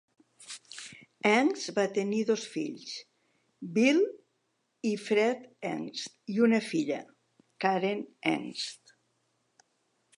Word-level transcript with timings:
Engst 1.31 1.71
va 1.79 1.83
tenir 1.97 2.21
dos 2.29 2.45
fills, 2.53 2.95
Bill 3.77 4.01
i 4.93 4.95
Fred 5.05 5.45
Engst 5.75 6.19
i 6.37 6.41
una 6.49 6.61
filla, 6.73 6.99
Karen 7.67 8.03
Engst. 8.37 8.97